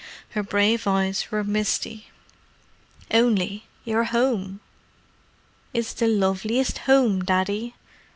[0.31, 2.07] Her brave eyes were misty.
[3.11, 4.59] "Only, you're home."
[5.75, 7.75] "It's the loveliest home, Daddy!"